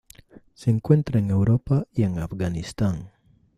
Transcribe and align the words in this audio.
Se 0.55 0.71
encuentra 0.71 1.19
en 1.19 1.29
Europa 1.29 1.85
y 1.93 2.01
en 2.01 2.17
Afganistán. 2.17 3.11